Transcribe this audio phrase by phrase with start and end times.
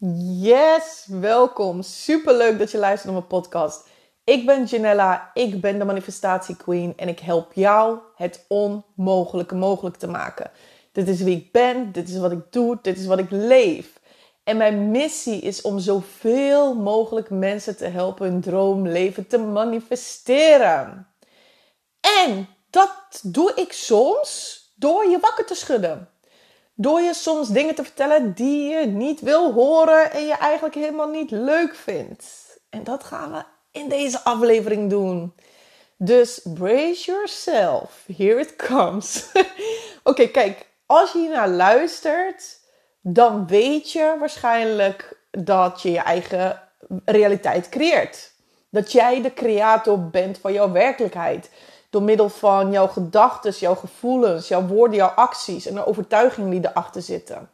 [0.00, 1.82] Yes, welkom.
[1.82, 3.88] Super leuk dat je luistert naar mijn podcast.
[4.24, 9.96] Ik ben Janella, ik ben de Manifestatie Queen en ik help jou het onmogelijke mogelijk
[9.96, 10.50] te maken.
[10.92, 14.00] Dit is wie ik ben, dit is wat ik doe, dit is wat ik leef.
[14.44, 21.08] En mijn missie is om zoveel mogelijk mensen te helpen hun droomleven te manifesteren.
[22.00, 26.08] En dat doe ik soms door je wakker te schudden.
[26.80, 31.08] Door je soms dingen te vertellen die je niet wil horen en je eigenlijk helemaal
[31.08, 32.24] niet leuk vindt.
[32.70, 35.34] En dat gaan we in deze aflevering doen.
[35.96, 38.04] Dus brace yourself.
[38.16, 39.26] Here it comes.
[40.02, 40.66] Oké, kijk.
[40.86, 42.60] Als je naar luistert,
[43.00, 46.62] dan weet je waarschijnlijk dat je je eigen
[47.04, 48.32] realiteit creëert.
[48.70, 51.50] Dat jij de creator bent van jouw werkelijkheid.
[51.90, 56.68] Door middel van jouw gedachten, jouw gevoelens, jouw woorden, jouw acties en de overtuigingen die
[56.70, 57.50] erachter zitten.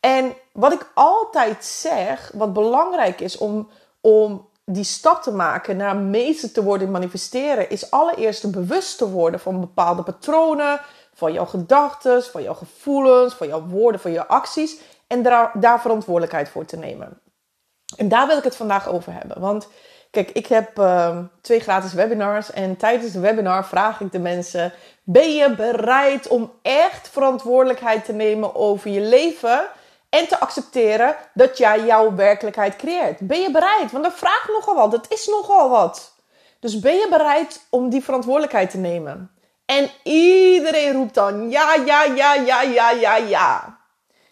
[0.00, 3.68] En wat ik altijd zeg, wat belangrijk is om,
[4.00, 9.10] om die stap te maken naar meester te worden in manifesteren, is allereerst bewust te
[9.10, 10.80] worden van bepaalde patronen,
[11.14, 15.80] van jouw gedachten, van jouw gevoelens, van jouw woorden, van jouw acties en daar, daar
[15.80, 17.20] verantwoordelijkheid voor te nemen.
[17.96, 19.40] En daar wil ik het vandaag over hebben.
[19.40, 19.68] Want
[20.10, 24.72] Kijk, ik heb uh, twee gratis webinars en tijdens de webinar vraag ik de mensen:
[25.02, 29.66] ben je bereid om echt verantwoordelijkheid te nemen over je leven
[30.08, 33.18] en te accepteren dat jij jouw werkelijkheid creëert?
[33.18, 33.92] Ben je bereid?
[33.92, 34.90] Want dat vraagt nogal wat.
[34.90, 36.12] Dat is nogal wat.
[36.60, 39.30] Dus ben je bereid om die verantwoordelijkheid te nemen?
[39.64, 43.77] En iedereen roept dan ja, ja, ja, ja, ja, ja, ja.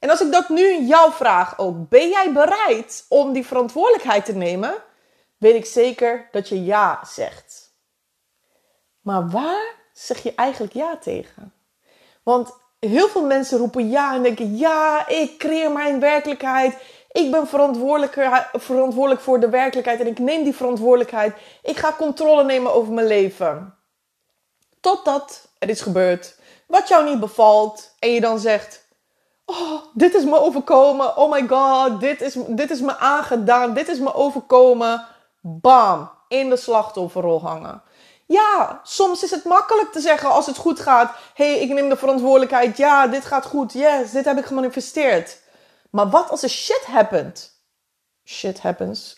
[0.00, 4.34] En als ik dat nu jou vraag ook, ben jij bereid om die verantwoordelijkheid te
[4.34, 4.74] nemen?
[5.40, 7.74] weet ik zeker dat je ja zegt.
[9.00, 11.52] Maar waar zeg je eigenlijk ja tegen?
[12.22, 16.76] Want heel veel mensen roepen ja en denken: ja, ik creëer mijn werkelijkheid.
[17.10, 18.12] Ik ben verantwoordelijk,
[18.52, 21.34] verantwoordelijk voor de werkelijkheid en ik neem die verantwoordelijkheid.
[21.62, 23.74] Ik ga controle nemen over mijn leven.
[24.80, 28.88] Totdat er iets gebeurt wat jou niet bevalt en je dan zegt:
[29.50, 31.16] Oh, dit is me overkomen.
[31.16, 33.74] Oh my god, dit is, dit is me aangedaan.
[33.74, 35.06] Dit is me overkomen
[35.40, 37.82] bam, in de slachtofferrol hangen.
[38.26, 41.16] Ja, soms is het makkelijk te zeggen als het goed gaat.
[41.34, 42.76] hey, ik neem de verantwoordelijkheid.
[42.76, 43.72] Ja, dit gaat goed.
[43.72, 45.38] Yes, dit heb ik gemanifesteerd.
[45.90, 47.50] Maar wat als er shit happens?
[48.24, 49.16] Shit happens.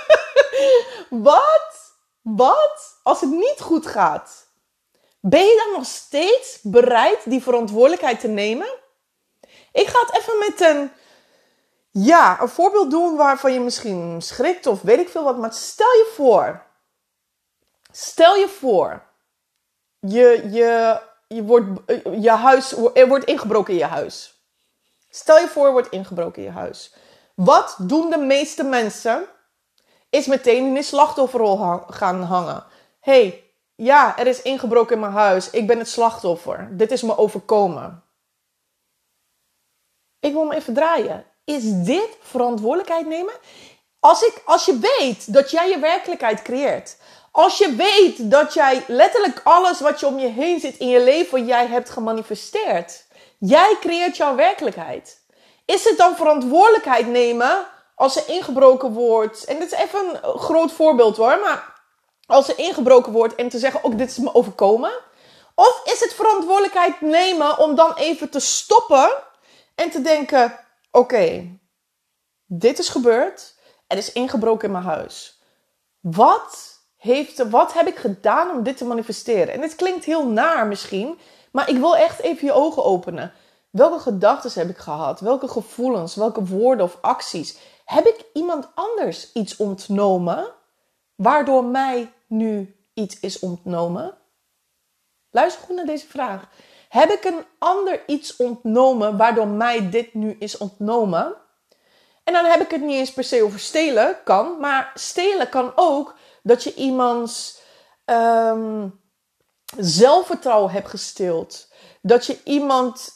[1.28, 1.92] wat?
[2.22, 4.46] Wat als het niet goed gaat?
[5.20, 8.82] Ben je dan nog steeds bereid die verantwoordelijkheid te nemen?
[9.74, 10.90] Ik ga het even met een
[11.90, 15.38] ja, een voorbeeld doen waarvan je misschien schrikt of weet ik veel wat.
[15.38, 16.62] Maar stel je voor.
[17.92, 19.02] Stel je voor.
[20.00, 21.66] Je, je, je, wordt,
[22.20, 24.42] je huis, er wordt ingebroken in je huis.
[25.10, 26.94] Stel je voor, er wordt ingebroken in je huis.
[27.34, 29.26] Wat doen de meeste mensen?
[30.10, 31.56] Is meteen in de slachtofferrol
[31.88, 32.64] gaan hangen.
[33.00, 35.50] hey, ja, er is ingebroken in mijn huis.
[35.50, 36.68] Ik ben het slachtoffer.
[36.70, 38.03] Dit is me overkomen.
[40.24, 41.24] Ik wil hem even draaien.
[41.44, 43.32] Is dit verantwoordelijkheid nemen?
[44.00, 46.96] Als, ik, als je weet dat jij je werkelijkheid creëert.
[47.32, 51.00] Als je weet dat jij letterlijk alles wat je om je heen zit in je
[51.00, 53.04] leven, jij hebt gemanifesteerd.
[53.38, 55.20] Jij creëert jouw werkelijkheid.
[55.64, 59.44] Is het dan verantwoordelijkheid nemen als er ingebroken wordt?
[59.44, 61.74] En dit is even een groot voorbeeld hoor, maar
[62.26, 64.92] als er ingebroken wordt en te zeggen, ook dit is me overkomen.
[65.54, 69.10] Of is het verantwoordelijkheid nemen om dan even te stoppen
[69.74, 70.58] en te denken,
[70.90, 71.58] oké,
[72.46, 73.54] dit is gebeurd.
[73.86, 75.42] Er is ingebroken in mijn huis.
[76.00, 79.54] Wat, heeft, wat heb ik gedaan om dit te manifesteren?
[79.54, 81.18] En het klinkt heel naar misschien,
[81.52, 83.32] maar ik wil echt even je ogen openen.
[83.70, 85.20] Welke gedachten heb ik gehad?
[85.20, 86.14] Welke gevoelens?
[86.14, 87.58] Welke woorden of acties?
[87.84, 90.52] Heb ik iemand anders iets ontnomen,
[91.14, 94.14] waardoor mij nu iets is ontnomen?
[95.30, 96.48] Luister goed naar deze vraag.
[96.94, 101.36] Heb ik een ander iets ontnomen waardoor mij dit nu is ontnomen?
[102.24, 104.60] En dan heb ik het niet eens per se over stelen, kan.
[104.60, 107.60] Maar stelen kan ook dat je iemands
[108.04, 109.00] um,
[109.76, 111.72] zelfvertrouwen hebt gesteeld.
[112.02, 113.10] Dat je iemand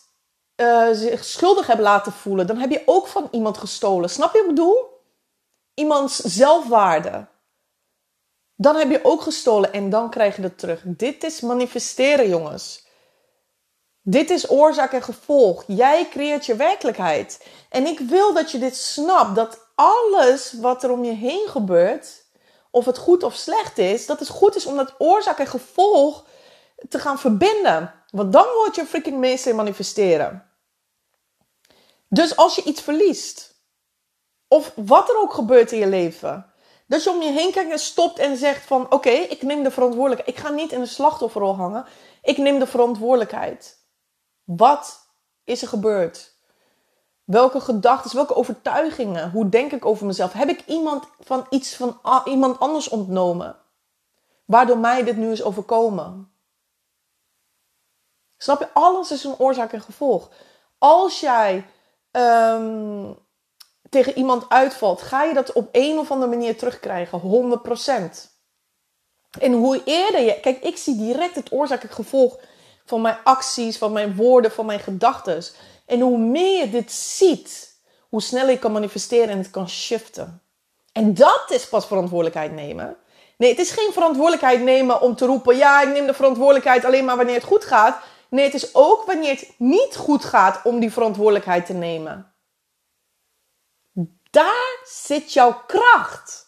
[0.56, 2.46] uh, zich schuldig hebt laten voelen.
[2.46, 4.10] Dan heb je ook van iemand gestolen.
[4.10, 4.86] Snap je wat ik bedoel?
[5.74, 7.26] Iemands zelfwaarde.
[8.54, 10.82] Dan heb je ook gestolen en dan krijg je het terug.
[10.84, 12.86] Dit is manifesteren, jongens.
[14.10, 15.64] Dit is oorzaak en gevolg.
[15.66, 17.46] Jij creëert je werkelijkheid.
[17.68, 19.34] En ik wil dat je dit snapt.
[19.34, 22.24] Dat alles wat er om je heen gebeurt,
[22.70, 26.26] of het goed of slecht is, dat het goed is om dat oorzaak en gevolg
[26.88, 27.94] te gaan verbinden.
[28.10, 30.50] Want dan word je freaking meester manifesteren.
[32.08, 33.56] Dus als je iets verliest,
[34.48, 36.52] Of wat er ook gebeurt in je leven.
[36.86, 39.70] Dat je om je heen kijkt en stopt en zegt van oké, ik neem de
[39.70, 40.36] verantwoordelijkheid.
[40.36, 41.86] Ik ga niet in de slachtofferrol hangen.
[42.22, 43.77] Ik neem de verantwoordelijkheid.
[44.56, 45.08] Wat
[45.44, 46.34] is er gebeurd?
[47.24, 49.30] Welke gedachten, welke overtuigingen?
[49.30, 50.32] Hoe denk ik over mezelf?
[50.32, 53.56] Heb ik iemand van iets van iemand anders ontnomen?
[54.44, 56.32] Waardoor mij dit nu is overkomen?
[58.36, 58.68] Snap je?
[58.72, 60.30] Alles is een oorzaak en gevolg.
[60.78, 61.66] Als jij
[62.10, 63.18] um,
[63.88, 67.20] tegen iemand uitvalt, ga je dat op een of andere manier terugkrijgen.
[67.20, 68.30] 100%.
[69.40, 70.40] En hoe eerder je.
[70.40, 72.38] Kijk, ik zie direct het oorzaak en gevolg
[72.88, 75.42] van mijn acties, van mijn woorden, van mijn gedachten.
[75.86, 77.76] En hoe meer je dit ziet,
[78.08, 80.42] hoe sneller je kan manifesteren en het kan shiften.
[80.92, 82.96] En dat is pas verantwoordelijkheid nemen.
[83.36, 87.04] Nee, het is geen verantwoordelijkheid nemen om te roepen: ja, ik neem de verantwoordelijkheid alleen
[87.04, 88.00] maar wanneer het goed gaat.
[88.30, 92.32] Nee, het is ook wanneer het niet goed gaat om die verantwoordelijkheid te nemen.
[94.30, 96.46] Daar zit jouw kracht.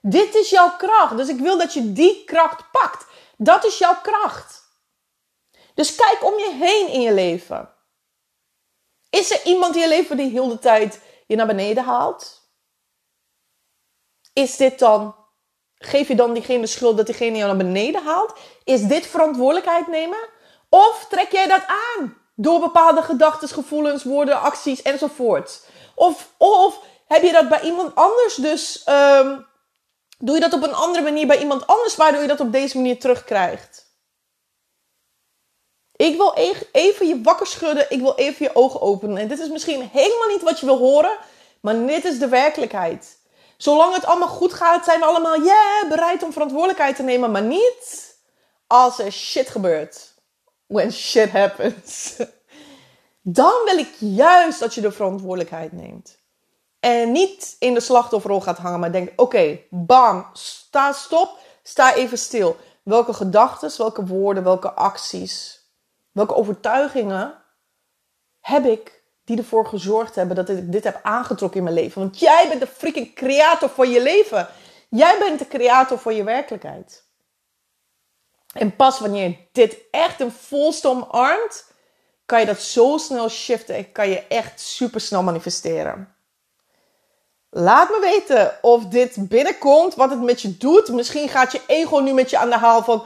[0.00, 1.16] Dit is jouw kracht.
[1.16, 3.06] Dus ik wil dat je die kracht pakt.
[3.36, 4.63] Dat is jouw kracht.
[5.74, 7.74] Dus kijk om je heen in je leven.
[9.10, 12.42] Is er iemand in je leven die heel de tijd je naar beneden haalt?
[14.32, 15.14] Is dit dan,
[15.78, 18.38] geef je dan diegene de schuld dat diegene jou naar beneden haalt?
[18.64, 20.28] Is dit verantwoordelijkheid nemen?
[20.68, 25.66] Of trek jij dat aan door bepaalde gedachten, gevoelens, woorden, acties enzovoort?
[25.94, 29.46] Of, of heb je dat bij iemand anders dus, um,
[30.18, 32.76] doe je dat op een andere manier bij iemand anders, waardoor je dat op deze
[32.76, 33.83] manier terugkrijgt?
[35.96, 37.90] Ik wil e- even je wakker schudden.
[37.90, 39.16] Ik wil even je ogen openen.
[39.16, 41.18] En dit is misschien helemaal niet wat je wil horen.
[41.60, 43.18] Maar dit is de werkelijkheid.
[43.56, 47.30] Zolang het allemaal goed gaat, zijn we allemaal yeah, bereid om verantwoordelijkheid te nemen.
[47.30, 48.16] Maar niet
[48.66, 50.14] als er shit gebeurt.
[50.66, 52.16] When shit happens.
[53.22, 56.18] Dan wil ik juist dat je de verantwoordelijkheid neemt.
[56.80, 62.18] En niet in de slachtofferrol gaat hangen, maar denk: oké, bam, sta stop, sta even
[62.18, 62.56] stil.
[62.82, 65.63] Welke gedachten, welke woorden, welke acties
[66.14, 67.34] Welke overtuigingen
[68.40, 72.02] heb ik die ervoor gezorgd hebben dat ik dit heb aangetrokken in mijn leven?
[72.02, 74.48] Want jij bent de freaking creator van je leven.
[74.88, 77.04] Jij bent de creator van je werkelijkheid.
[78.52, 81.72] En pas wanneer je dit echt een volste omarmt,
[82.26, 86.14] kan je dat zo snel shiften en kan je echt super snel manifesteren.
[87.50, 90.88] Laat me weten of dit binnenkomt, wat het met je doet.
[90.88, 93.04] Misschien gaat je ego nu met je aan de haal van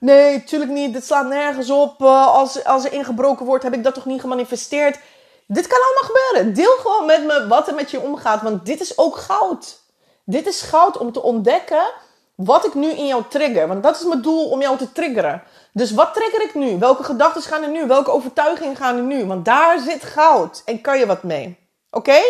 [0.00, 0.92] Nee, tuurlijk niet.
[0.92, 2.02] Dit slaat nergens op.
[2.02, 4.98] Uh, als, als er ingebroken wordt, heb ik dat toch niet gemanifesteerd.
[5.46, 6.54] Dit kan allemaal gebeuren.
[6.54, 8.42] Deel gewoon met me wat er met je omgaat.
[8.42, 9.80] Want dit is ook goud.
[10.24, 11.90] Dit is goud om te ontdekken
[12.34, 13.68] wat ik nu in jou trigger.
[13.68, 15.42] Want dat is mijn doel om jou te triggeren.
[15.72, 16.78] Dus wat trigger ik nu?
[16.78, 17.86] Welke gedachten gaan er nu?
[17.86, 19.26] Welke overtuigingen gaan er nu?
[19.26, 20.62] Want daar zit goud.
[20.64, 21.58] En kan je wat mee.
[21.90, 22.20] Oké?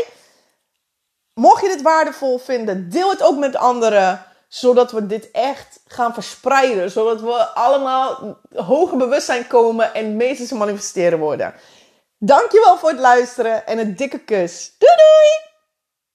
[1.35, 6.15] Mocht je dit waardevol vinden, deel het ook met anderen zodat we dit echt gaan
[6.15, 6.91] verspreiden.
[6.91, 11.55] Zodat we allemaal hoger bewustzijn komen en meesters manifesteren worden.
[12.19, 14.75] Dankjewel voor het luisteren en een dikke kus.
[14.79, 15.48] Doei doei!